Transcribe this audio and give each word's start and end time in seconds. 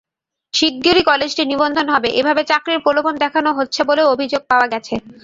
শিগগিরই 0.53 1.03
কলেজটি 1.09 1.43
নিবন্ধন 1.45 1.87
হবে—এভাবে 1.93 2.41
চাকরির 2.51 2.83
প্রলোভন 2.85 3.13
দেখানো 3.23 3.49
হচ্ছে 3.57 3.81
বলেও 3.89 4.11
অভিযোগ 4.13 4.41
পাওয়া 4.51 4.67
গেছে। 4.73 4.93